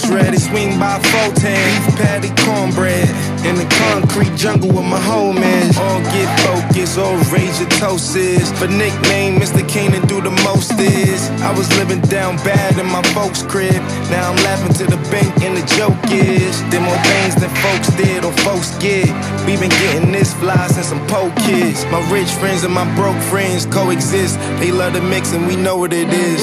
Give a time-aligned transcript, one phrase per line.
[0.00, 1.60] Toast ready, swing by four ten.
[1.84, 3.08] Beef patty, cornbread.
[3.44, 5.76] In the concrete jungle with my homies.
[5.76, 8.50] All get focused, all rage your toast is.
[8.52, 9.66] For nickname, Mr.
[9.68, 11.28] Canaan do the most is.
[11.42, 13.74] I was living down bad in my folks' crib.
[14.10, 16.60] Now I'm laughing to the bank and the joke is.
[16.70, 19.08] Did more things than folks did or folks get.
[19.44, 21.84] We been getting this fly since some po kids.
[21.86, 24.38] My rich friends and my broke friends coexist.
[24.60, 26.40] They love the mix and we know what it is.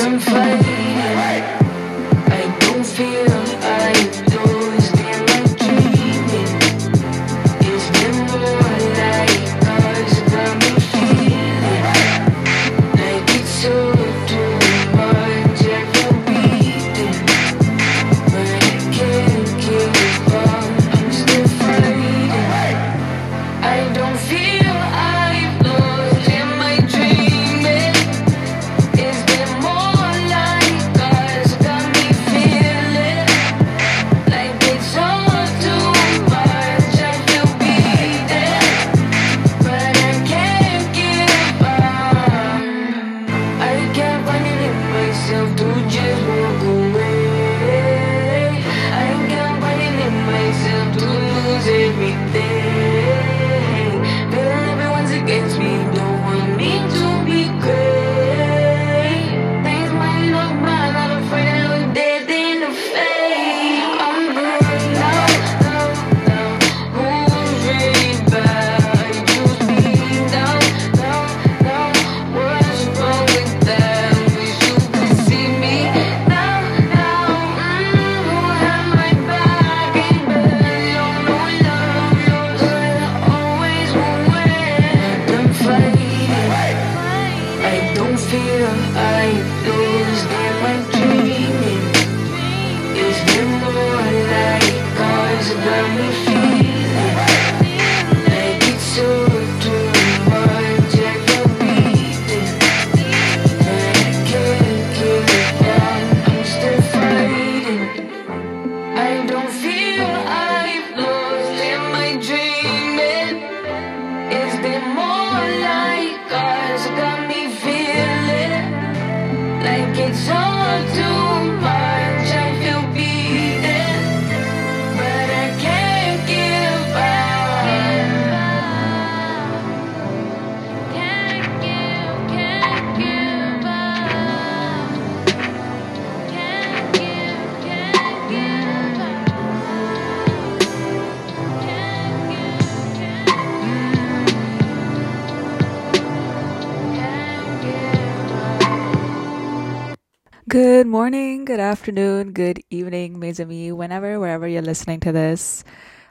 [150.78, 155.64] Good morning, good afternoon, good evening, mes amis, whenever, wherever you're listening to this.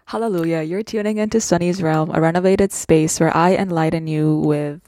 [0.07, 4.83] Hallelujah, you're tuning into Sunny's Realm, a renovated space where I enlighten you with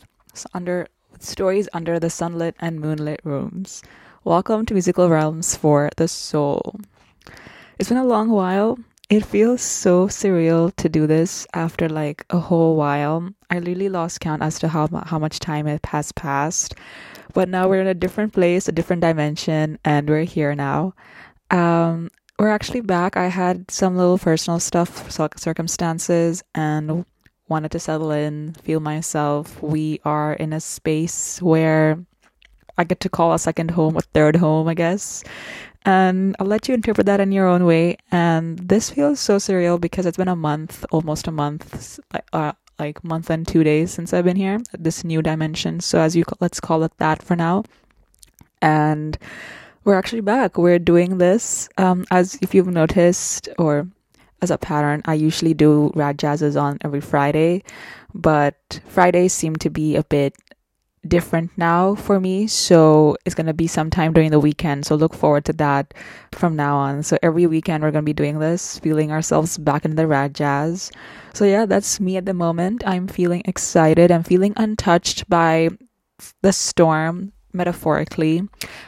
[0.53, 0.89] under
[1.21, 3.85] stories under the sunlit and moonlit rooms.
[4.25, 6.81] Welcome to Musical Realms for the Soul.
[7.79, 8.81] It's been a long while.
[9.09, 13.31] It feels so surreal to do this after like a whole while.
[13.49, 16.75] I really lost count as to how how much time it has passed.
[17.35, 20.95] But now we're in a different place, a different dimension, and we're here now.
[21.51, 23.17] Um, we're actually back.
[23.17, 27.05] I had some little personal stuff, circumstances, and
[27.49, 29.61] wanted to settle in, feel myself.
[29.63, 31.99] We are in a space where
[32.77, 35.25] I get to call a second home a third home, I guess.
[35.85, 37.97] And I'll let you interpret that in your own way.
[38.13, 41.99] And this feels so surreal because it's been a month, almost a month,
[42.33, 44.61] uh, like month and two days since I've been here.
[44.79, 45.81] This new dimension.
[45.81, 47.65] So as you let's call it that for now.
[48.61, 49.19] And
[49.85, 50.59] we're actually back.
[50.59, 51.69] We're doing this.
[51.79, 53.89] Um, as if you've noticed, or
[54.43, 57.63] as a pattern, I usually do rad jazzes on every Friday,
[58.15, 60.35] but Fridays seem to be a bit
[61.09, 62.47] different now for me.
[62.47, 64.87] So it's going to be sometime during the weekend.
[64.87, 65.95] So look forward to that
[66.33, 67.03] from now on.
[67.03, 70.35] So every weekend we're going to be doing this, feeling ourselves back in the rad
[70.35, 70.93] jazz.
[71.35, 72.83] So yeah, that's me at the moment.
[72.87, 74.11] I'm feeling excited.
[74.11, 75.71] I'm feeling untouched by
[76.43, 78.43] the storm metaphorically.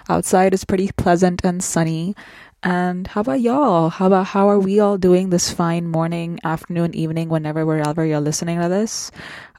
[0.08, 2.14] Outside is pretty pleasant and sunny.
[2.62, 3.88] And how about y'all?
[3.88, 8.20] How about how are we all doing this fine morning, afternoon, evening, whenever, wherever you're
[8.20, 9.10] listening to this?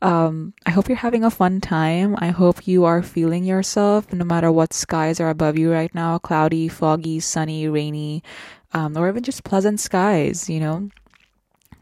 [0.04, 2.16] Um, I hope you're having a fun time.
[2.20, 6.20] I hope you are feeling yourself no matter what skies are above you right now
[6.20, 8.22] cloudy, foggy, sunny, rainy,
[8.74, 10.90] um, or even just pleasant skies, you know?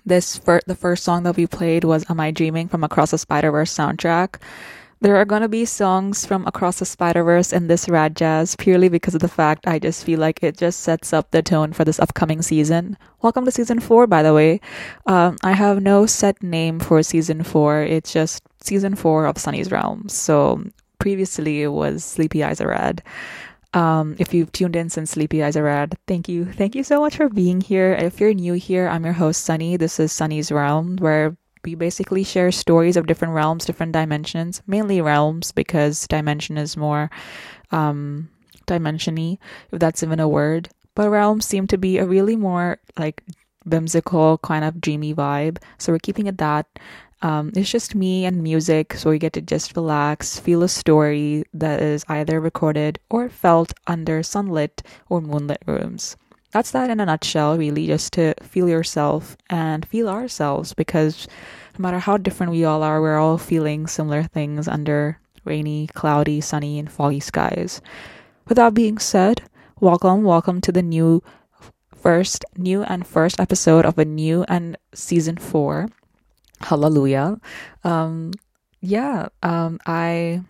[0.06, 3.18] This fir- the first song that we played was Am I Dreaming from Across the
[3.18, 4.42] Spider Verse soundtrack.
[5.02, 8.58] There are going to be songs from Across the Spider Verse in this Rad Jazz
[8.58, 11.72] purely because of the fact I just feel like it just sets up the tone
[11.72, 12.98] for this upcoming season.
[13.22, 14.60] Welcome to season four, by the way.
[15.06, 19.72] Um, I have no set name for season four, it's just season four of Sunny's
[19.72, 20.10] Realm.
[20.10, 20.66] So
[21.00, 23.02] previously it was Sleepy Eyes Are Red.
[23.74, 26.44] Um, if you've tuned in since Sleepy Eyes Are Red, thank you.
[26.44, 27.94] Thank you so much for being here.
[27.94, 29.78] If you're new here, I'm your host, Sunny.
[29.78, 35.02] This is Sunny's Realm, where we basically share stories of different realms, different dimensions, mainly
[35.02, 37.10] realms because dimension is more
[37.72, 38.30] um
[38.68, 39.38] dimensiony,
[39.72, 40.70] if that's even a word.
[40.96, 43.24] But realms seem to be a really more like
[43.66, 45.58] whimsical kind of dreamy vibe.
[45.78, 46.68] So we're keeping it that.
[47.22, 51.44] Um, it's just me and music, so we get to just relax, feel a story
[51.54, 56.16] that is either recorded or felt under sunlit or moonlit rooms
[56.52, 61.28] that's that in a nutshell, really, just to feel yourself and feel ourselves because
[61.78, 66.42] no matter how different we all are, we're all feeling similar things under rainy, cloudy,
[66.42, 67.82] sunny, and foggy skies.
[68.48, 69.44] With that being said,
[69.80, 71.24] welcome, welcome to the new
[71.96, 75.88] first, new and first episode of a new and season four.
[76.62, 77.40] Hallelujah.
[77.84, 78.32] Um,
[78.82, 80.42] yeah, um, I,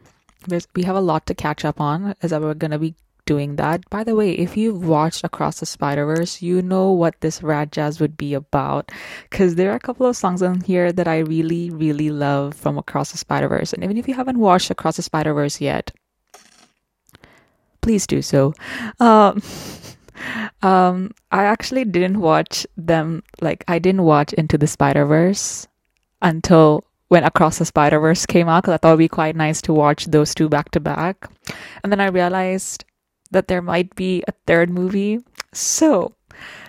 [0.76, 2.96] we have a lot to catch up on as we're going to be
[3.30, 3.88] doing that.
[3.92, 7.72] By the way, if you've watched Across the Spider Verse, you know what this rad
[7.72, 8.92] jazz would be about.
[9.30, 12.80] Because there are a couple of songs on here that I really, really love from
[12.80, 13.72] Across the Spider Verse.
[13.72, 15.92] And even if you haven't watched Across the Spider Verse yet,
[17.82, 18.56] please do so.
[19.00, 19.44] Um,
[20.64, 25.68] um, I actually didn't watch them, like, I didn't watch Into the Spider Verse
[26.20, 29.62] until when Across the Spider Verse came out because I thought it'd be quite nice
[29.70, 31.30] to watch those two back to back.
[31.84, 32.86] And then I realized
[33.32, 35.20] that there might be a third movie.
[35.54, 36.14] So,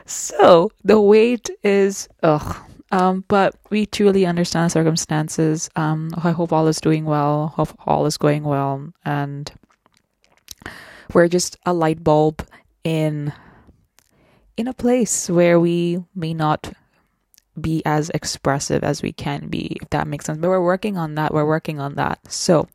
[0.07, 2.57] so the wait is ugh.
[2.93, 5.71] Um, but we truly understand circumstances.
[5.77, 7.49] Um, I hope all is doing well.
[7.55, 9.51] Hope all is going well, and
[11.15, 12.45] we're just a light bulb
[12.83, 13.33] in
[14.57, 16.73] in a place where we may not
[17.61, 20.39] be as expressive as we can be, if that makes sense.
[20.39, 21.33] But we're working on that.
[21.33, 22.19] We're working on that.
[22.31, 22.69] So,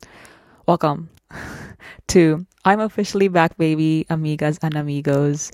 [0.66, 1.10] welcome
[2.08, 5.52] to I'm officially back, baby, amigas and amigos.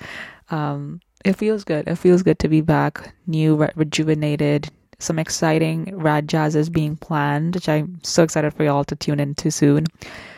[0.50, 1.88] Um, it feels good.
[1.88, 4.70] It feels good to be back, new, re- rejuvenated.
[5.00, 9.20] Some exciting rad jazz is being planned, which I'm so excited for y'all to tune
[9.20, 9.88] into soon.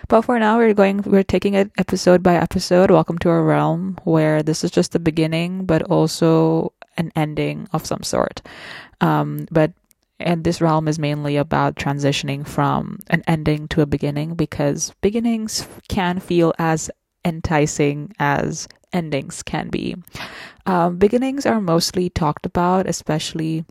[0.07, 2.89] But for now, we're going, we're taking it episode by episode.
[2.89, 7.85] Welcome to our realm where this is just the beginning, but also an ending of
[7.85, 8.41] some sort.
[9.01, 9.71] Um, but
[10.19, 15.67] and this realm is mainly about transitioning from an ending to a beginning because beginnings
[15.89, 16.89] can feel as
[17.25, 19.95] enticing as endings can be.
[20.65, 23.65] Um, beginnings are mostly talked about, especially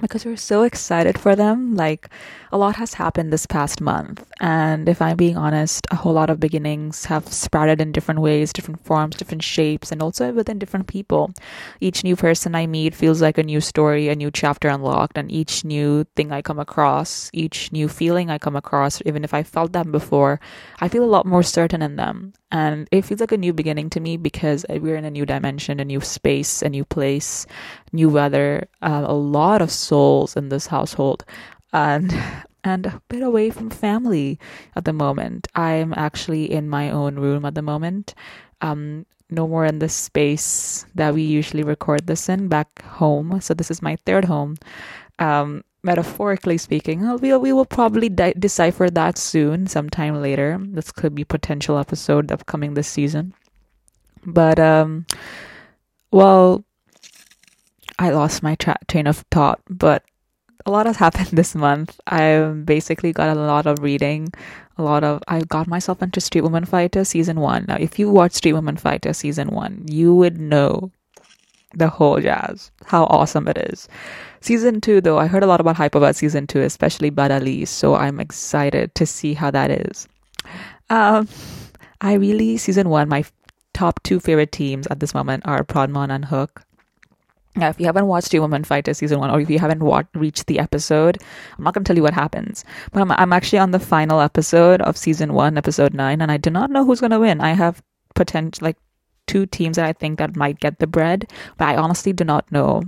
[0.00, 1.74] because we're so excited for them.
[1.74, 2.08] Like,
[2.50, 4.26] a lot has happened this past month.
[4.40, 8.52] And if I'm being honest, a whole lot of beginnings have sprouted in different ways,
[8.52, 11.32] different forms, different shapes, and also within different people.
[11.80, 15.30] Each new person I meet feels like a new story, a new chapter unlocked, and
[15.30, 19.42] each new thing I come across, each new feeling I come across, even if I
[19.42, 20.40] felt them before,
[20.80, 22.32] I feel a lot more certain in them.
[22.52, 25.80] And it feels like a new beginning to me because we're in a new dimension,
[25.80, 27.46] a new space, a new place,
[27.92, 31.24] new weather, uh, a lot of souls in this household
[31.72, 32.14] and
[32.64, 34.38] and a bit away from family
[34.76, 35.48] at the moment.
[35.56, 38.14] I'm actually in my own room at the moment.
[38.60, 43.40] Um, no more in the space that we usually record this in back home.
[43.40, 44.56] So this is my third home.
[45.18, 50.58] Um, metaphorically speaking, we we will probably de- decipher that soon, sometime later.
[50.60, 53.34] This could be potential episode upcoming this season.
[54.24, 55.06] But um,
[56.10, 56.64] well,
[57.98, 59.60] I lost my tra- train of thought.
[59.68, 60.04] But
[60.64, 61.98] a lot has happened this month.
[62.06, 64.32] I've basically got a lot of reading,
[64.78, 67.66] a lot of I got myself into Street Woman Fighter season one.
[67.68, 70.92] Now, if you watch Street Woman Fighter season one, you would know
[71.74, 73.88] the whole jazz, how awesome it is.
[74.40, 77.64] Season two, though, I heard a lot about hype about season two, especially Bada Lee,
[77.64, 80.08] so I'm excited to see how that is.
[80.90, 81.28] Um,
[82.00, 83.24] I really season one, my
[83.72, 86.62] top two favorite teams at this moment are Prowdmon and Hook.
[87.54, 90.04] Now, if you haven't watched Two Women Fighter season one, or if you haven't wa-
[90.14, 91.18] reached the episode,
[91.56, 92.64] I'm not going to tell you what happens.
[92.92, 96.38] But I'm, I'm actually on the final episode of season one, episode nine, and I
[96.38, 97.42] do not know who's going to win.
[97.42, 97.82] I have
[98.14, 98.78] potential, like
[99.26, 102.50] two teams that I think that might get the bread, but I honestly do not
[102.52, 102.82] know.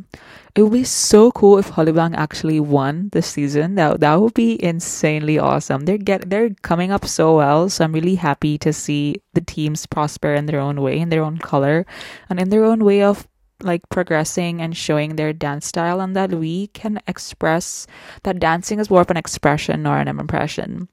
[0.54, 3.74] It would be so cool if Hollywood actually won this season.
[3.74, 5.84] That that would be insanely awesome.
[5.84, 9.86] They're get they're coming up so well, so I'm really happy to see the teams
[9.86, 11.86] prosper in their own way, in their own color,
[12.28, 13.26] and in their own way of
[13.62, 17.86] like progressing and showing their dance style and that we can express
[18.24, 20.88] that dancing is more of an expression or an impression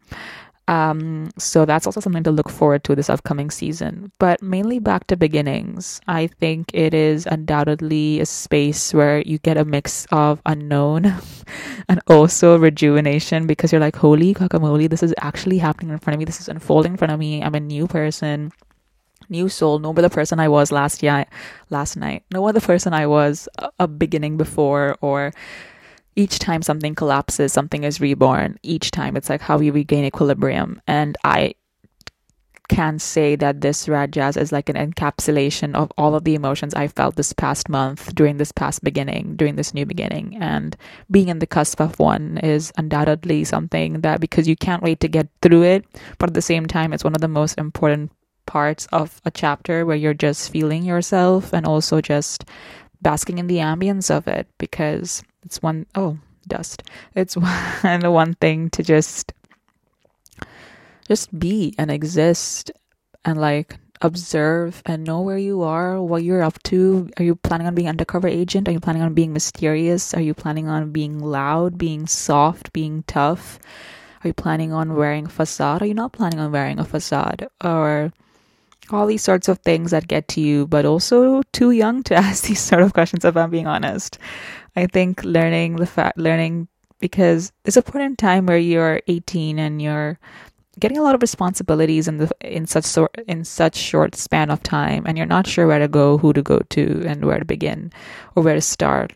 [0.71, 4.09] um, so that's also something to look forward to this upcoming season.
[4.19, 9.57] But mainly back to beginnings, I think it is undoubtedly a space where you get
[9.57, 11.13] a mix of unknown
[11.89, 16.19] and also rejuvenation because you're like, holy guacamole, this is actually happening in front of
[16.19, 16.25] me.
[16.25, 17.43] This is unfolding in front of me.
[17.43, 18.53] I'm a new person
[19.29, 21.25] new soul, no other person I was last year,
[21.69, 25.31] last night, no other person I was a, a beginning before, or
[26.15, 28.57] each time something collapses, something is reborn.
[28.63, 30.81] Each time it's like how we regain equilibrium.
[30.87, 31.55] And I
[32.71, 36.73] can say that this Rad Jazz is like an encapsulation of all of the emotions
[36.73, 40.37] I felt this past month during this past beginning, during this new beginning.
[40.39, 40.77] And
[41.11, 45.09] being in the cusp of one is undoubtedly something that because you can't wait to
[45.09, 45.85] get through it,
[46.17, 48.11] but at the same time, it's one of the most important
[48.45, 52.45] parts of a chapter where you're just feeling yourself and also just
[53.01, 56.17] basking in the ambience of it because it's one oh
[56.47, 56.83] dust.
[57.15, 59.33] It's one one thing to just
[61.07, 62.71] just be and exist
[63.25, 67.09] and like observe and know where you are what you're up to.
[67.17, 68.67] Are you planning on being undercover agent?
[68.67, 70.13] Are you planning on being mysterious?
[70.13, 73.59] Are you planning on being loud being soft being tough?
[74.23, 75.81] Are you planning on wearing a facade?
[75.81, 77.47] Are you not planning on wearing a facade?
[77.63, 78.13] Or
[78.91, 82.45] all these sorts of things that get to you, but also too young to ask
[82.45, 84.17] these sort of questions, if I'm being honest.
[84.75, 86.67] I think learning the fact, learning
[86.99, 90.19] because there's a point in time where you're 18 and you're
[90.79, 94.63] getting a lot of responsibilities in the in such sort in such short span of
[94.63, 97.45] time and you're not sure where to go who to go to and where to
[97.45, 97.91] begin
[98.35, 99.13] or where to start.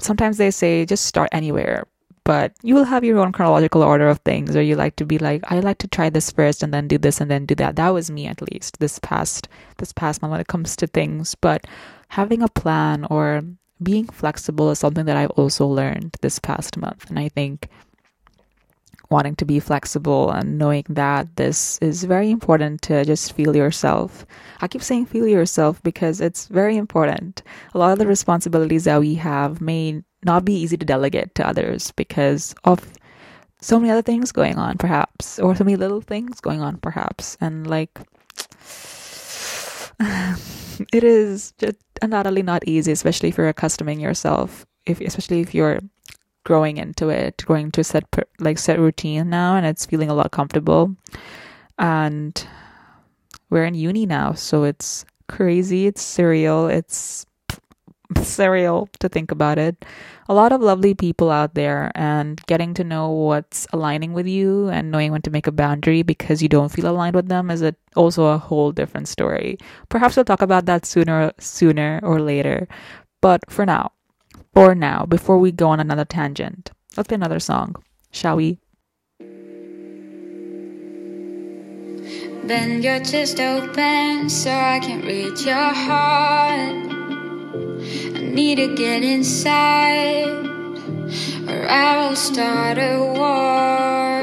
[0.00, 1.86] Sometimes they say just start anywhere
[2.24, 5.18] but you will have your own chronological order of things or you like to be
[5.18, 7.76] like i like to try this first and then do this and then do that.
[7.76, 11.34] That was me at least this past this past month when it comes to things
[11.34, 11.66] but
[12.08, 13.42] having a plan or
[13.82, 17.68] being flexible is something that i've also learned this past month and i think
[19.10, 24.24] wanting to be flexible and knowing that this is very important to just feel yourself.
[24.60, 27.42] I keep saying feel yourself because it's very important.
[27.74, 31.46] A lot of the responsibilities that we have may not be easy to delegate to
[31.46, 32.86] others because of
[33.60, 37.36] so many other things going on, perhaps, or so many little things going on, perhaps.
[37.40, 37.98] And like,
[40.92, 45.80] it is just undoubtedly not easy, especially if you're accustoming yourself, if especially if you're
[46.44, 48.04] growing into it, going to set
[48.38, 50.94] like set routine now, and it's feeling a lot comfortable.
[51.78, 52.46] And
[53.50, 57.26] we're in uni now, so it's crazy, it's surreal, it's
[58.20, 59.84] surreal to think about it.
[60.28, 64.68] A lot of lovely people out there, and getting to know what's aligning with you
[64.68, 67.62] and knowing when to make a boundary because you don't feel aligned with them is
[67.62, 69.58] a, also a whole different story.
[69.88, 72.68] Perhaps we'll talk about that sooner, sooner or later.
[73.20, 73.92] But for now,
[74.54, 77.76] for now, before we go on another tangent, let's play another song,
[78.10, 78.58] shall we?
[82.46, 86.99] Bend your chest open so I can reach your heart.
[87.52, 90.28] I need to get inside,
[91.48, 94.22] or I will start a war.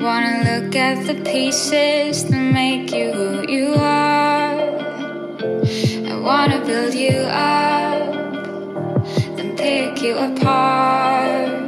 [0.00, 4.54] Wanna look at the pieces that make you who you are.
[6.12, 8.14] I wanna build you up,
[9.36, 11.66] then pick you apart.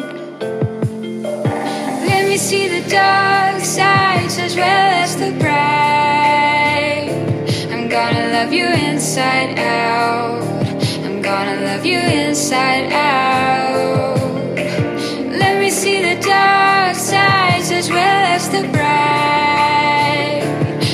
[2.07, 7.11] Let me see the dark sides as well as the bright.
[7.73, 10.18] I'm gonna love you inside out.
[11.49, 14.19] Gonna love you inside out.
[15.43, 20.43] Let me see the dark sides as well as the bright.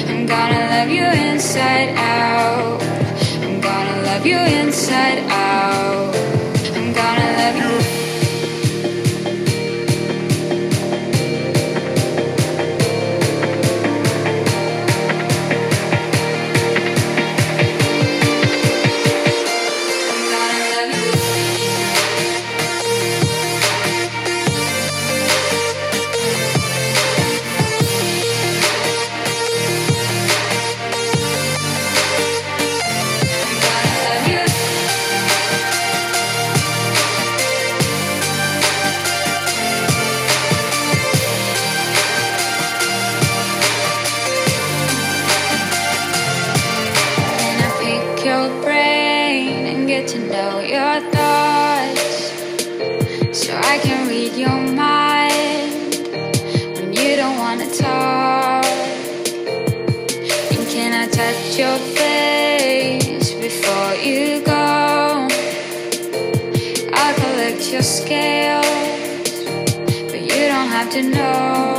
[0.06, 2.80] I'm gonna love you inside out.
[3.42, 5.13] I'm gonna love you inside
[70.84, 71.73] have to know.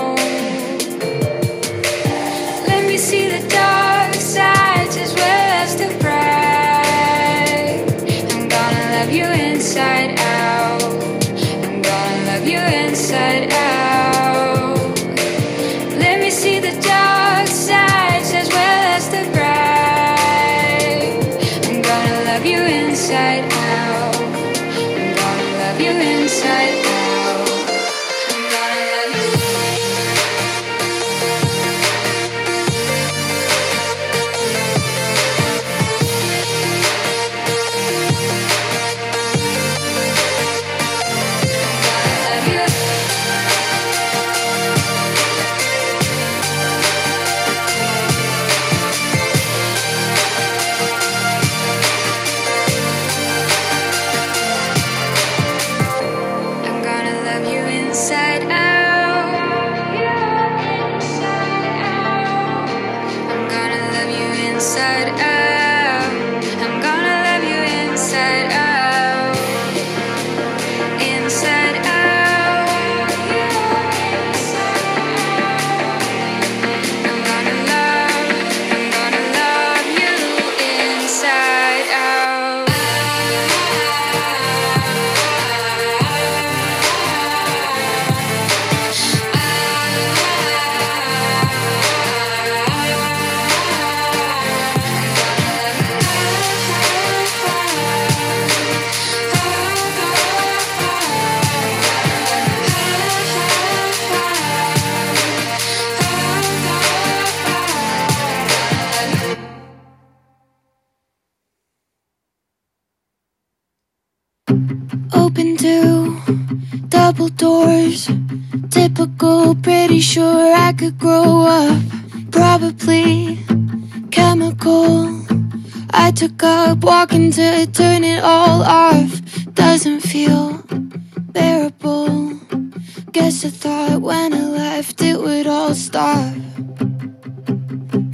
[133.26, 136.36] guess I thought when I left it would all stop.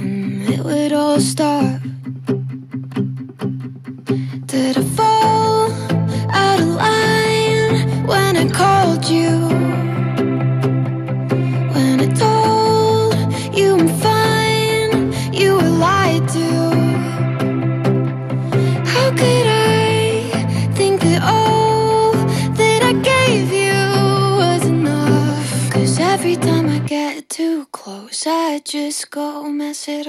[0.00, 1.71] Mm, it would all stop.
[29.82, 30.06] said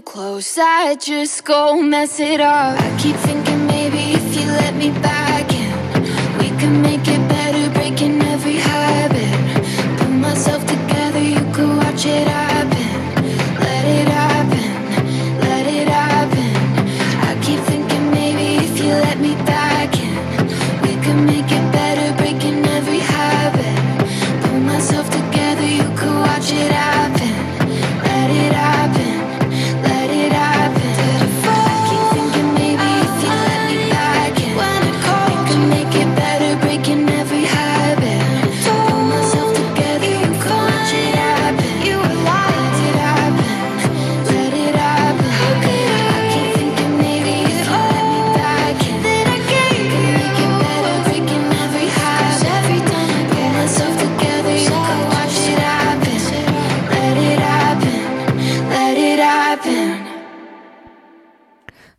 [0.00, 2.78] too close, I just go mess it up.
[2.80, 6.02] I keep thinking maybe if you let me back in
[6.38, 9.98] We could make it better, breaking every habit.
[9.98, 12.39] Put myself together, you could watch it out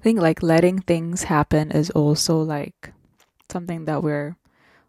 [0.01, 2.91] I think like letting things happen is also like
[3.51, 4.35] something that we're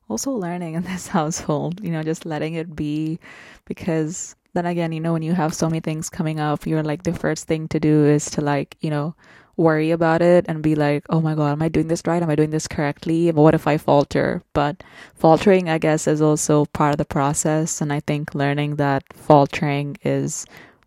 [0.08, 3.18] also learning in this household, you know, just letting it be
[3.66, 7.02] because then again, you know, when you have so many things coming up, you're like
[7.02, 9.14] the first thing to do is to like, you know,
[9.58, 12.22] worry about it and be like, oh my God, am I doing this right?
[12.22, 13.30] Am I doing this correctly?
[13.32, 14.42] What if I falter?
[14.54, 14.82] But
[15.14, 17.82] faltering, I guess, is also part of the process.
[17.82, 20.46] And I think learning that faltering is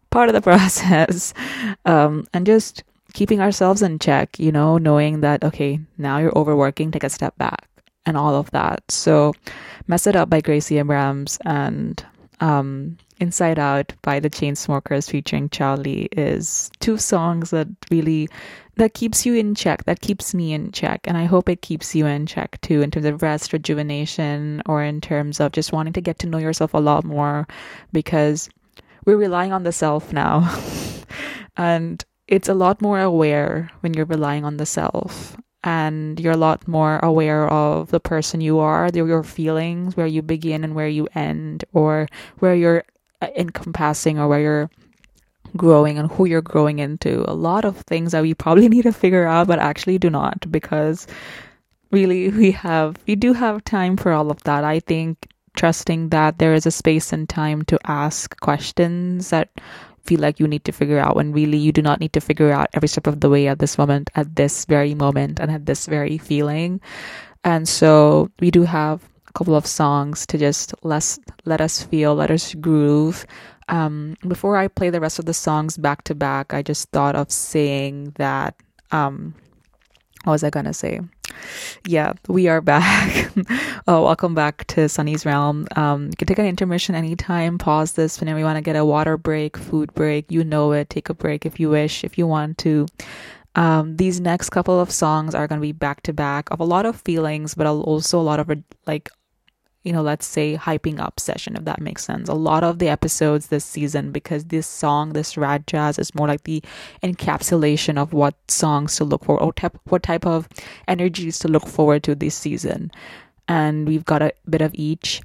[0.10, 1.32] part of the process
[1.86, 6.92] um, and just keeping ourselves in check, you know, knowing that, okay, now you're overworking,
[6.92, 7.68] take a step back
[8.06, 8.84] and all of that.
[8.90, 9.34] So,
[9.88, 12.04] Mess It Up by Gracie Abrams and
[12.40, 18.30] um, Inside Out by the Chainsmokers featuring Charlee is two songs that really
[18.78, 21.96] that keeps you in check, that keeps me in check, and I hope it keeps
[21.96, 25.94] you in check too in terms of rest, rejuvenation, or in terms of just wanting
[25.94, 27.48] to get to know yourself a lot more
[27.94, 28.50] because
[29.06, 30.54] we're relying on the self now.
[31.58, 36.38] and it's a lot more aware when you're relying on the self and you're a
[36.38, 40.88] lot more aware of the person you are, your feelings, where you begin and where
[40.88, 42.08] you end, or
[42.38, 42.84] where you're
[43.22, 44.70] uh, encompassing or where you're
[45.58, 47.26] growing and who you're growing into.
[47.30, 50.52] A lot of things that we probably need to figure out, but actually do not
[50.52, 51.08] because
[51.92, 54.64] really we have, we do have time for all of that.
[54.64, 59.50] I think trusting that there is a space and time to ask questions that
[60.06, 62.52] feel like you need to figure out when really you do not need to figure
[62.52, 65.66] out every step of the way at this moment, at this very moment, and at
[65.66, 66.80] this very feeling.
[67.44, 72.16] And so we do have a couple of songs to just let let us feel,
[72.16, 73.26] let us groove.
[73.68, 77.16] Um, before I play the rest of the songs back to back, I just thought
[77.16, 78.56] of saying that.
[78.92, 79.34] Um,
[80.24, 81.02] what was I gonna say?
[81.86, 83.32] Yeah, we are back.
[83.88, 85.68] oh, welcome back to Sunny's Realm.
[85.76, 87.58] Um, you can take an intermission anytime.
[87.58, 90.32] Pause this whenever you want to get a water break, food break.
[90.32, 90.90] You know it.
[90.90, 92.88] Take a break if you wish, if you want to.
[93.56, 96.66] Um, these next couple of songs are going to be back to back of a
[96.66, 98.52] lot of feelings, but also a lot of
[98.86, 99.10] like
[99.86, 102.28] you know, let's say hyping up session, if that makes sense.
[102.28, 106.28] A lot of the episodes this season, because this song, this rad jazz, is more
[106.28, 106.64] like the
[107.04, 110.50] encapsulation of what songs to look for, or type, what type of
[110.88, 112.92] energies to look forward to this season.
[113.48, 115.22] And we've got a bit of each.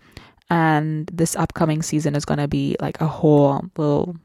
[0.50, 4.16] And this upcoming season is going to be like a whole little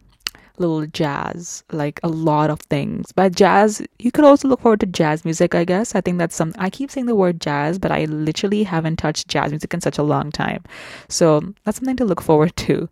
[0.59, 3.11] little jazz, like a lot of things.
[3.11, 5.95] But jazz, you could also look forward to jazz music, I guess.
[5.95, 9.27] I think that's some, I keep saying the word jazz, but I literally haven't touched
[9.27, 10.63] jazz music in such a long time.
[11.09, 12.89] So that's something to look forward to.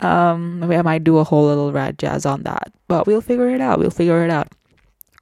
[0.00, 3.60] Um, I might do a whole little rad jazz on that, but we'll figure it
[3.60, 3.78] out.
[3.78, 4.48] We'll figure it out.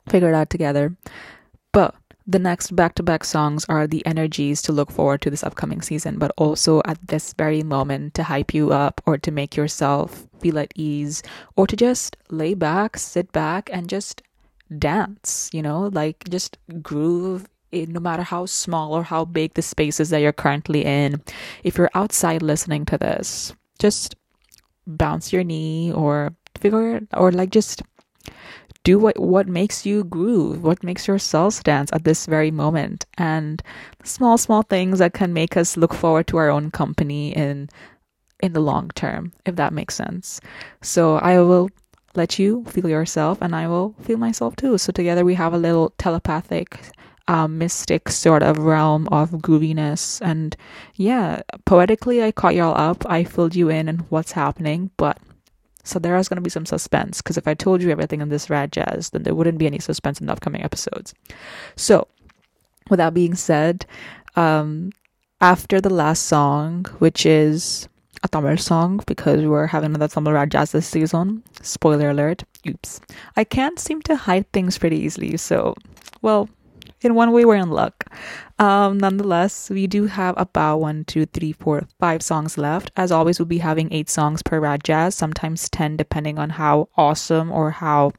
[0.09, 0.97] Figure it out together.
[1.73, 1.95] But
[2.31, 5.83] the next back to back songs are the energies to look forward to this upcoming
[5.83, 10.29] season, but also at this very moment to hype you up or to make yourself
[10.39, 11.25] feel at ease
[11.57, 14.23] or to just lay back, sit back, and just
[14.79, 17.49] dance, you know, like just groove.
[17.73, 21.23] no matter how small or how big the spaces that you're currently in,
[21.63, 24.17] if you're outside listening to this, just
[24.87, 27.83] bounce your knee or figure it, or like just
[28.85, 33.07] do what what makes you groove what makes your cells dance at this very moment.
[33.19, 33.63] And
[34.05, 37.69] small small things that can make us look forward to our own company in
[38.43, 40.41] in the long term if that makes sense.
[40.81, 41.71] So i will
[42.15, 44.79] let you feel yourself and i will feel myself too.
[44.79, 46.81] So together we have a little telepathic
[47.29, 50.21] um, mystic sort of realm of grooviness.
[50.23, 50.57] And
[50.95, 53.05] yeah poetically i caught y'all up.
[53.07, 55.19] I filled you in and what's happening but
[55.85, 58.29] so there is going to be some suspense because if I told you everything in
[58.29, 61.15] this rad jazz, then there wouldn't be any suspense in the upcoming episodes.
[61.77, 62.09] So,
[62.89, 63.87] with that being said,
[64.37, 64.93] um,
[65.41, 67.89] after the last song, which is
[68.23, 71.43] a Tamil song because we're having another Tamil rad jazz this season.
[71.63, 72.45] Spoiler alert.
[72.69, 73.01] Oops.
[73.37, 75.75] I can't seem to hide things pretty easily, so
[76.23, 76.49] well,
[77.03, 78.05] in one way we're in luck.
[78.59, 82.91] Um, nonetheless, we do have about one, two, three, four, five songs left.
[82.95, 86.91] As always, we'll be having eight songs per Rad Jazz, sometimes 10, depending on how
[86.97, 88.13] awesome or how,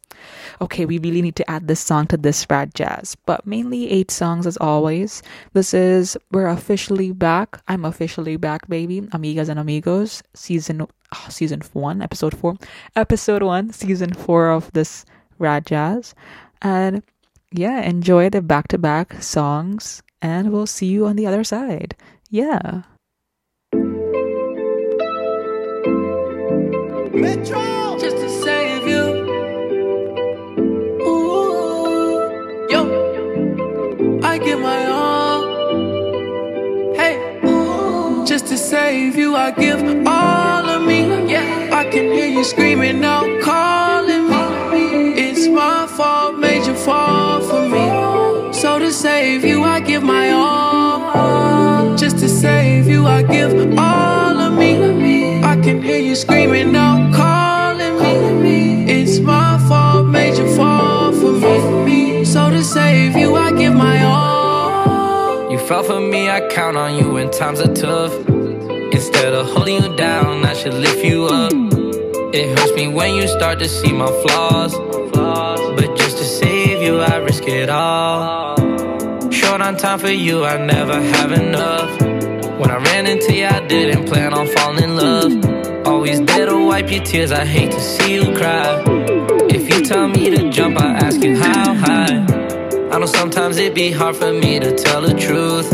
[0.59, 3.15] okay, we really need to add this song to this Rad Jazz.
[3.27, 5.21] But mainly eight songs as always.
[5.53, 7.61] This is, we're officially back.
[7.67, 9.01] I'm officially back, baby.
[9.01, 12.57] Amigas and amigos, season, oh, season one, episode four,
[12.95, 15.05] episode one, season four of this
[15.37, 16.15] Rad Jazz.
[16.63, 17.03] And
[17.51, 21.95] yeah, enjoy the back to back songs, and we'll see you on the other side.
[22.29, 22.83] Yeah.
[27.13, 27.99] Metro!
[27.99, 29.03] Just to save you.
[31.03, 32.81] Ooh, yo,
[34.23, 35.41] I give my all.
[36.95, 41.29] Hey, ooh, just to save you, I give all of me.
[41.29, 44.11] Yeah, I can hear you screaming out, calling me.
[44.11, 44.11] It's
[45.51, 48.53] my fault, made you fall for me.
[48.53, 51.95] So to save you, I give my all.
[51.97, 55.43] Just to save you, I give all of me.
[55.43, 58.85] I can hear you screaming out, calling me.
[58.89, 61.31] It's my fault, made you fall for
[61.85, 62.23] me.
[62.25, 65.51] So to save you, I give my all.
[65.51, 68.13] You fell for me, I count on you when times are tough.
[68.93, 71.51] Instead of holding you down, I should lift you up.
[72.33, 74.73] It hurts me when you start to see my flaws.
[75.13, 78.58] But just to save you, I risk it all.
[79.32, 82.00] Short on time for you, I never have enough.
[82.60, 85.88] When I ran into you, I didn't plan on falling in love.
[85.88, 88.84] Always there to wipe your tears, I hate to see you cry.
[89.50, 92.26] If you tell me to jump, I ask you how high.
[92.91, 95.69] I know sometimes it be hard for me to tell the truth.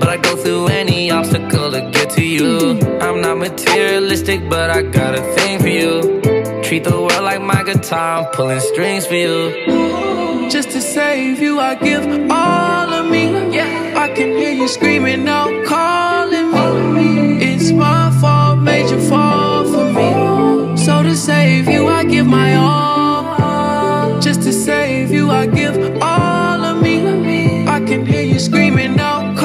[0.00, 2.78] But I go through any obstacle to get to you.
[3.00, 6.37] I'm not materialistic, but I got a thing for you.
[6.68, 10.50] Treat the world like my guitar, I'm pulling strings for you.
[10.50, 13.24] Just to save you, I give all of me.
[13.56, 17.42] Yeah, I can hear you screaming out, calling me.
[17.42, 20.76] It's my fault, made you fall for me.
[20.76, 24.20] So to save you, I give my all.
[24.20, 27.66] Just to save you, I give all of me.
[27.66, 29.37] I can hear you screaming out,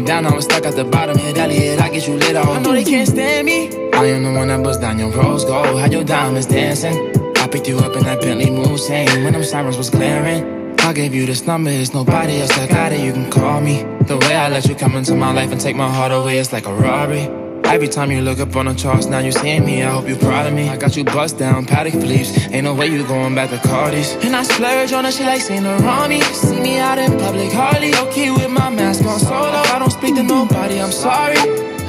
[0.00, 1.18] me down, I was stuck at the bottom.
[1.18, 2.48] Hit Elliot, I get you lit off.
[2.48, 3.68] I know they can't stand me.
[3.92, 5.78] I am the one that bust down your rose gold.
[5.78, 6.96] Had your diamonds dancing.
[7.36, 10.78] I picked you up in that Bentley Mulsanne when them sirens was glaring.
[10.80, 13.00] I gave you this number, it's nobody else that got it.
[13.00, 13.82] You can call me.
[14.06, 16.52] The way I let you come into my life and take my heart away, it's
[16.52, 17.28] like a robbery.
[17.70, 19.84] Every time you look up on the charts, now you seeing me.
[19.84, 20.68] I hope you proud of me.
[20.68, 22.52] I got you bust down, Patek Philippe.
[22.52, 24.12] Ain't no way you going back to Cardi's.
[24.24, 26.20] And I splurge on that shit like Saint Laurent.
[26.34, 29.62] See me out in public, hardly okay with my mask on solo.
[29.74, 31.38] I don't speak to nobody, I'm sorry.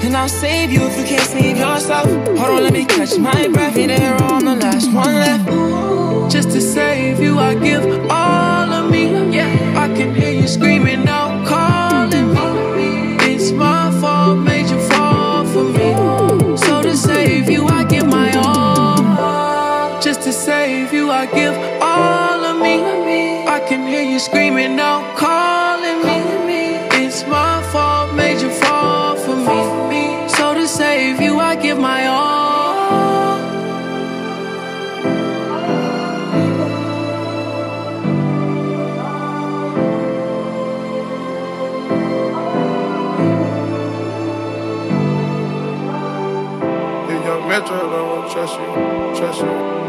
[0.05, 2.05] And I'll save you if you can't save yourself.
[2.37, 3.75] Hold on, let me catch my breath.
[3.75, 6.31] Either here or I'm the last one left.
[6.31, 9.33] Just to save you, I give all of me.
[9.35, 11.80] Yeah, I can hear you screaming out, calling
[21.21, 23.45] I give all of me.
[23.45, 26.01] I can hear you screaming out, calling
[26.47, 26.79] me.
[27.05, 30.27] It's my fault, made you fall for me.
[30.29, 32.41] So to save you, I give my all.
[47.47, 49.80] Metro don't trust you, trust you.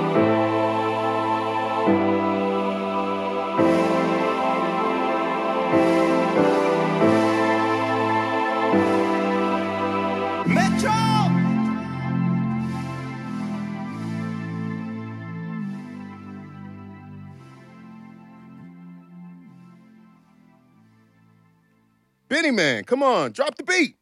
[22.29, 23.97] Benny Man, come on, drop the beat.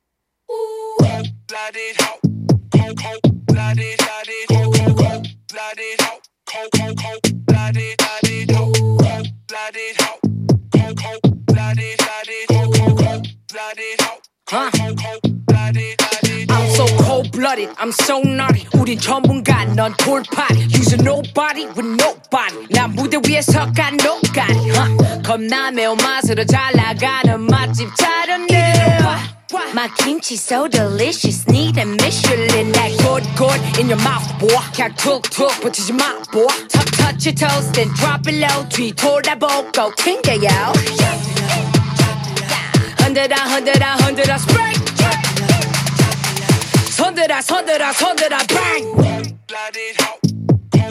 [7.70, 7.99] I'm
[17.59, 18.67] cold blooded, I'm so naughty.
[18.73, 20.67] 우린 전문가, 넌 돌팔이.
[20.73, 22.67] Use a nobody with nobody.
[22.69, 24.69] 난 무대 위에서 간 nobody.
[24.71, 25.23] huh?
[25.23, 28.75] 겁나 매운맛으로 잘 나가는 맛집 차렸네.
[29.73, 32.71] My kimchi so delicious, need a Michelin.
[32.71, 34.55] That good, good in your mouth, boy.
[34.73, 36.47] 그냥 툭툭 붙이지 마, boy.
[36.69, 38.67] Touch, touch your toes, then drop it low.
[38.69, 40.73] 뒤돌아보고 튕겨요.
[42.99, 44.88] 흔들어, 흔들어, 흔들어, spray.
[46.99, 48.85] 손들어 손들어 손들어 bang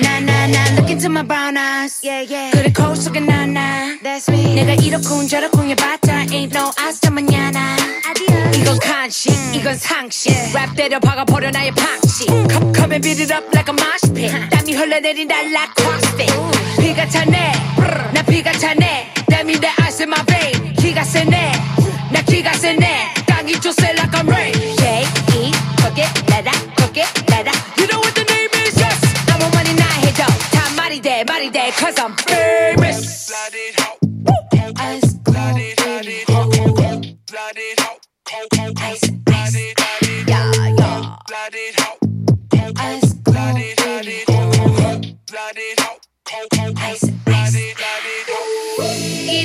[0.00, 4.74] 나나나 look into my brown eyes yeah yeah 그래 거울 속에 나나 That's me 내가
[4.74, 7.76] 이렇군 저렇군 해봤자 ain't no hasta mañana
[8.68, 13.44] 이건 간식 이건 상식 랩 때려 박아버려 나의 방식 Come, come and beat it up
[13.54, 16.32] like a mosh pit 땀이 흘러내린다 like crossfit
[16.80, 17.52] 피가 차네
[18.12, 21.52] 나 피가 차네 땀이 내 ice in my vein 기가 세네
[22.10, 26.96] 나 기가 세네 땅이 조세 like I'm rain Shake it cook it let it cook
[26.96, 29.00] it let it You know what the name is yes
[29.32, 33.32] 아무 말이나 해도 다 말이 돼 말이 돼 cause I'm famous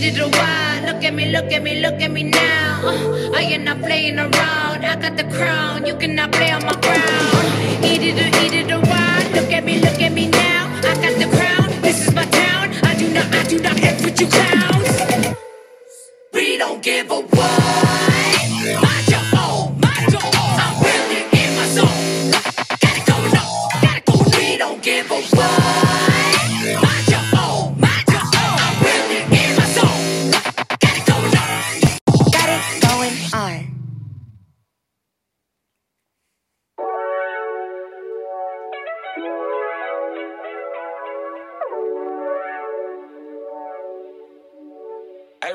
[0.04, 0.82] Eat it wide.
[0.86, 2.80] Look at me, look at me, look at me now.
[2.84, 4.84] Uh, I am not playing around.
[4.84, 5.86] I got the crown.
[5.86, 7.28] You cannot play on my ground.
[7.36, 9.28] Or eat it or wide.
[9.36, 10.62] Look at me, look at me now.
[10.90, 11.68] I got the crown.
[11.82, 12.66] This is my town.
[12.82, 15.36] I do not, I do not F with you clowns.
[16.32, 18.13] We don't give a what.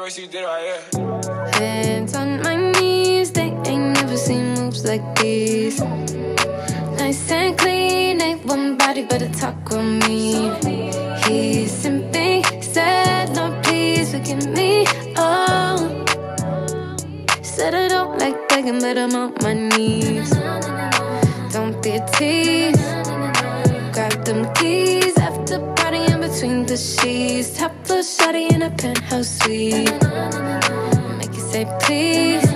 [0.10, 1.52] Royce, you did right here.
[1.54, 5.80] Hands on my knees, they ain't never seen moves like these.
[6.98, 10.50] Nice and clean, ain't one body but a talk on me.
[11.28, 14.86] He simply said, No, please forgive me.
[15.16, 16.04] Oh,
[17.44, 20.32] said I don't like begging, but I'm on my knees.
[21.54, 22.79] Don't be a tease.
[26.40, 27.58] Between the sheets.
[27.58, 29.92] Top floor shawty in a penthouse suite.
[31.20, 32.48] Make you say please,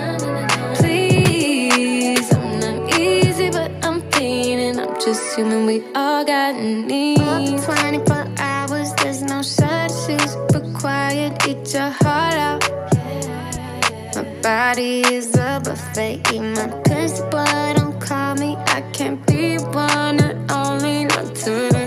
[0.78, 2.32] please.
[2.32, 4.80] I'm not easy, but I'm feeling.
[4.80, 5.66] I'm just human.
[5.66, 7.66] We all got needs.
[7.66, 11.32] 24 hours, there's no services required.
[11.46, 12.62] Eat your heart out.
[14.14, 16.32] My body is a buffet.
[16.32, 16.68] Eat my
[17.30, 17.74] boy.
[17.76, 18.56] Don't call me.
[18.66, 21.83] I can't be one and only not today.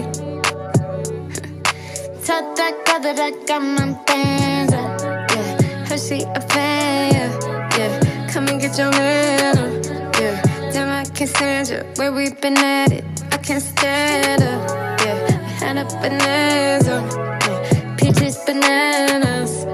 [2.40, 5.02] I got my bands up.
[5.32, 7.12] Yeah, her she a fan.
[7.12, 8.30] Yeah, yeah.
[8.32, 9.86] Come and get your man up.
[10.20, 11.80] Yeah, damn I can't stand you.
[11.96, 14.70] Where we been at it, I can't stand up.
[15.02, 17.02] Yeah, had a bonanza.
[17.48, 19.66] Yeah, peaches bananas.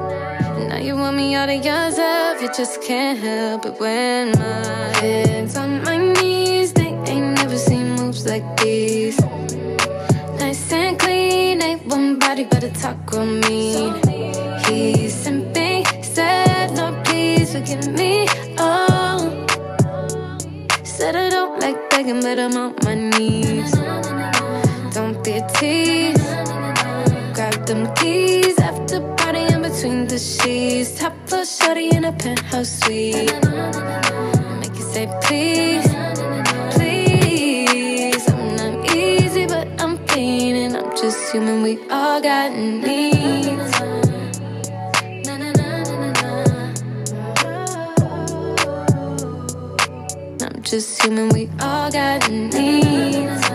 [0.69, 5.57] Now you want me out of yourself, you just can't help it when my hands
[5.57, 6.71] on my knees.
[6.71, 9.22] They ain't never seen moves like these.
[12.41, 13.93] But a talk on me.
[14.65, 18.25] He simply said, No, please forgive me.
[18.57, 19.45] Oh,
[20.83, 23.71] said I don't like begging, but I'm on my knees.
[24.95, 26.25] Don't be a tease.
[27.35, 30.97] Grab them keys after party in between the sheets.
[30.97, 33.31] Top floor shawty in a penthouse suite.
[34.59, 35.85] Make you say please,
[36.73, 38.27] please.
[38.27, 40.62] I'm not easy, but I'm feeling.
[41.03, 41.63] Just human.
[41.63, 43.75] We all got needs.
[50.41, 51.27] I'm just human.
[51.27, 53.52] We all got needs.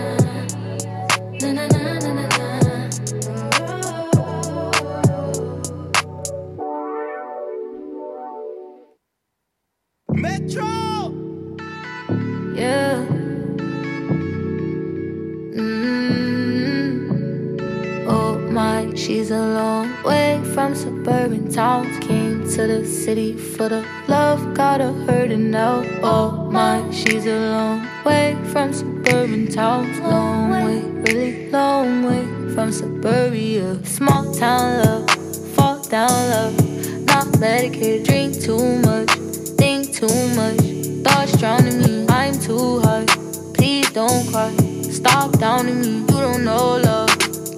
[19.09, 21.97] She's a long way from suburban towns.
[22.05, 25.83] Came to the city for the love, got her hurting now.
[26.03, 29.99] Oh my, she's a long way from suburban towns.
[30.01, 33.83] Long way, really long way from suburbia.
[33.83, 35.09] Small town love,
[35.55, 36.55] fall down love.
[37.05, 39.09] Not medicated, drink too much,
[39.57, 40.61] think too much.
[41.03, 43.07] Thoughts drowning me, I'm too high.
[43.55, 44.53] Please don't cry,
[44.83, 45.93] stop downing me.
[46.01, 47.09] You don't know love,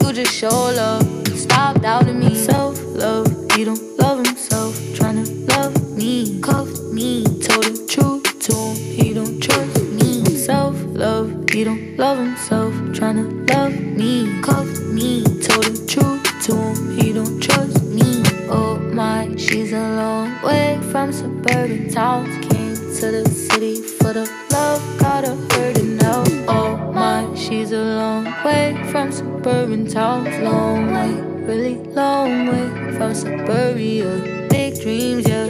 [0.02, 1.11] you just show love.
[1.52, 2.34] Stop doubting me.
[2.34, 4.74] Self love, he don't love himself.
[4.98, 7.26] Tryna love me, cuff me.
[7.26, 10.24] Told the truth to him, he don't trust me.
[10.38, 12.74] Self love, he don't love himself.
[12.98, 15.24] Tryna love me, cuff me.
[15.44, 18.24] Told the truth to him, he don't trust me.
[18.50, 22.34] Oh my, she's a long way from suburban towns.
[22.48, 26.24] Came to the city for the love, got her hurting now.
[26.48, 30.30] Oh my, she's a long way from suburban towns.
[30.40, 34.48] Long way, really long way from suburbia.
[34.50, 35.48] Big dreams, yeah,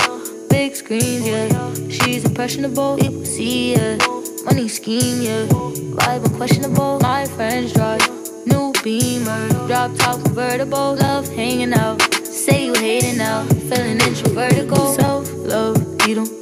[0.50, 1.74] big screens, yeah.
[1.90, 3.98] She's impressionable, people see, yeah.
[4.46, 5.46] Money scheme, yeah.
[5.46, 7.00] Vibe unquestionable.
[7.02, 8.02] My friends drive
[8.46, 10.96] new beamer, drop top convertible.
[10.96, 12.02] Love hanging out.
[12.26, 14.94] Say you hating now, feeling introvertical.
[14.94, 15.78] Self love,
[16.08, 16.41] you don't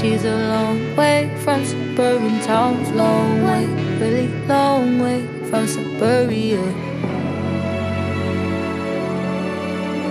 [0.00, 3.64] She's a long way from suburban towns, long way,
[4.00, 6.60] really long way from suburbia.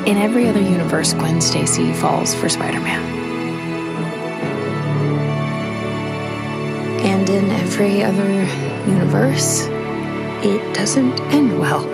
[0.05, 3.03] In every other universe, Gwen Stacy falls for Spider Man.
[7.05, 8.45] And in every other
[8.89, 9.67] universe,
[10.45, 11.85] it doesn't end well.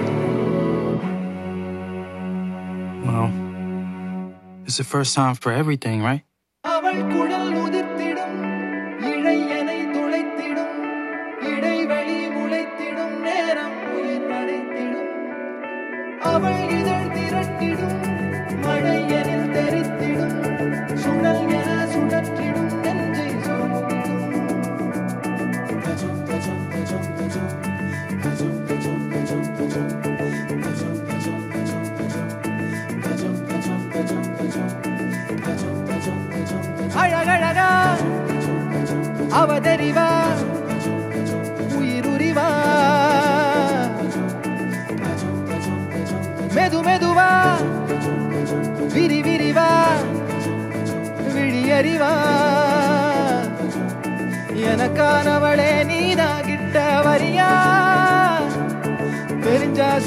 [3.03, 3.33] Well,
[4.65, 6.23] it's the first time for everything, right?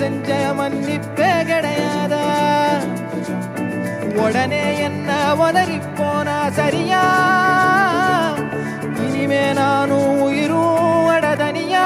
[0.03, 2.14] Sanjay ಮನ್ನಿಪ್ಪೆಗಡೆಯಾದ
[4.18, 7.03] ಒಡನೆ ಎನ್ನ ಒದರಿಪ್ಪೋನ ಸರಿಯಾ.
[9.07, 10.62] ಇನಿಮೆ ನಾನು ಇರು
[11.07, 11.84] ಒಡದನಿಯಾ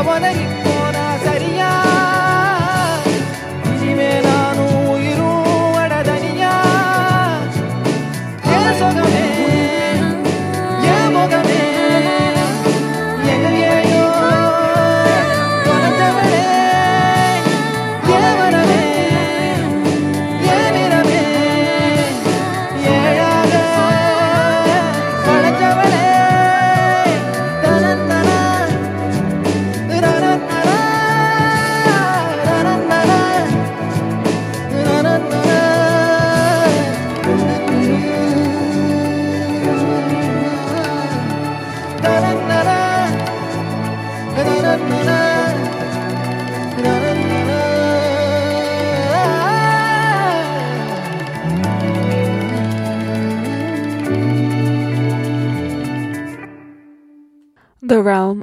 [0.00, 0.69] I wanna eat.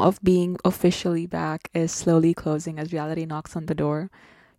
[0.07, 4.09] Of being officially back is slowly closing as reality knocks on the door.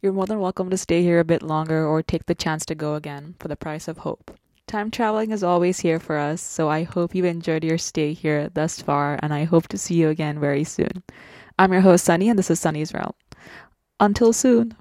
[0.03, 2.75] You're more than welcome to stay here a bit longer or take the chance to
[2.75, 4.31] go again for the price of hope.
[4.67, 8.51] Time traveling is always here for us, so I hope you enjoyed your stay here
[8.53, 11.03] thus far, and I hope to see you again very soon.
[11.59, 13.15] I'm your host, Sunny, and this is Sunny's Realm.
[13.99, 14.77] Until soon.